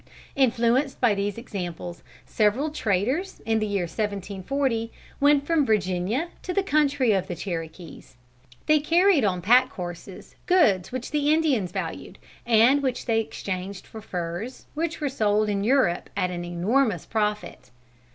[0.35, 6.63] Influenced by these examples several traders, in the year 1740, went from Virginia to the
[6.63, 8.15] country of the Cherokees.
[8.65, 12.17] They carried on pack horses goods which the Indians valued,
[12.47, 17.69] and which they exchanged for furs, which were sold in Europe at an enormous profit.